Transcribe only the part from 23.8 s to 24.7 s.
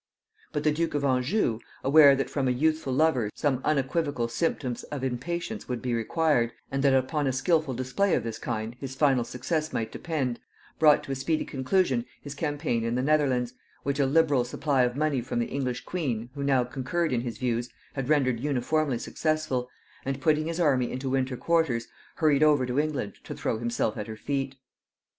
at her feet.